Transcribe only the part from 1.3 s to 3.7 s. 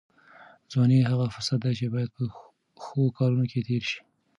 فرصت دی چې باید په ښو کارونو کې